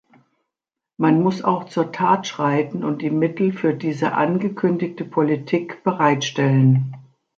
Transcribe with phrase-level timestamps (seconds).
[0.97, 6.95] Man muss auch zur Tat schreiten und die Mittel für diese angekündigte Politik bereitstellen.